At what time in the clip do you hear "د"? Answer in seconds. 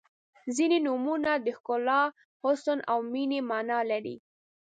1.45-1.47